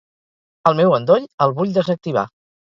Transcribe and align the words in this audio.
El 0.69 0.77
meu 0.79 0.95
endoll, 0.99 1.27
el 1.47 1.55
vull 1.61 1.77
desactivar. 1.77 2.25